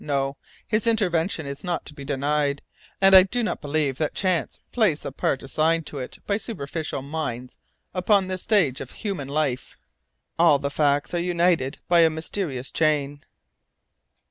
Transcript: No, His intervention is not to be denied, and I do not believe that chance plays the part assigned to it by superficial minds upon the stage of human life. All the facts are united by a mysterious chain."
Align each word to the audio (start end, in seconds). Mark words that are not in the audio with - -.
No, 0.03 0.35
His 0.67 0.87
intervention 0.87 1.45
is 1.45 1.63
not 1.63 1.85
to 1.85 1.93
be 1.93 2.03
denied, 2.03 2.63
and 2.99 3.15
I 3.15 3.21
do 3.21 3.43
not 3.43 3.61
believe 3.61 3.99
that 3.99 4.15
chance 4.15 4.57
plays 4.71 5.01
the 5.01 5.11
part 5.11 5.43
assigned 5.43 5.85
to 5.85 5.99
it 5.99 6.17
by 6.25 6.37
superficial 6.37 7.03
minds 7.03 7.59
upon 7.93 8.25
the 8.27 8.39
stage 8.39 8.81
of 8.81 8.89
human 8.89 9.27
life. 9.27 9.77
All 10.39 10.57
the 10.57 10.71
facts 10.71 11.13
are 11.13 11.19
united 11.19 11.77
by 11.87 11.99
a 11.99 12.09
mysterious 12.09 12.71
chain." 12.71 13.23